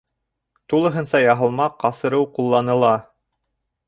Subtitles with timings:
[0.73, 2.91] Тулыһынса яһалма ҡасырыу ҡулланыла.